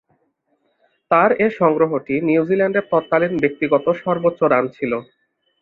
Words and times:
তার 1.11 1.29
এ 1.37 1.57
সংগ্রহটি 1.59 2.15
নিউজিল্যান্ডের 2.27 2.85
তৎকালীন 2.91 3.33
ব্যক্তিগত 3.43 3.85
সর্বোচ্চ 4.01 4.39
রান 4.43 4.65
ছিল। 4.75 4.91